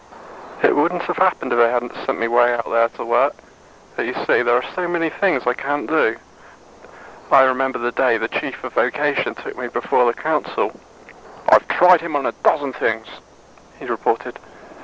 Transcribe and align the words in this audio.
It 0.63 0.75
wouldn't 0.75 1.03
have 1.03 1.17
happened, 1.17 1.53
if 1.53 1.59
they 1.59 1.69
hadn't 1.69 1.93
sent 2.07 2.17
me 2.19 2.27
way 2.27 2.55
out 2.55 2.67
there 2.71 2.89
to 2.89 3.05
work. 3.05 3.35
But, 3.95 4.07
you 4.07 4.15
see, 4.15 4.41
there 4.41 4.55
are 4.55 4.65
so 4.73 4.87
many 4.87 5.11
things 5.11 5.43
I 5.45 5.53
can't 5.53 5.85
do. 5.87 6.15
I 7.29 7.43
remember 7.43 7.77
the 7.77 7.91
day 7.91 8.17
the 8.17 8.27
Chief 8.27 8.63
of 8.63 8.73
Vocation 8.73 9.35
took 9.35 9.55
me 9.55 9.67
before 9.67 10.11
the 10.11 10.19
council. 10.19 10.71
"I've 11.49 11.67
tried 11.67 12.01
him 12.01 12.15
on 12.15 12.25
a 12.25 12.31
dozen 12.31 12.73
things," 12.73 13.05
he 13.77 13.85
reported. 13.85 14.39